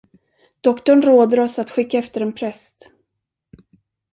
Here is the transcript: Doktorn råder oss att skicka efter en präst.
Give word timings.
Doktorn 0.61 1.01
råder 1.01 1.39
oss 1.39 1.59
att 1.59 1.71
skicka 1.71 1.97
efter 1.99 2.21
en 2.21 2.33
präst. 2.33 2.91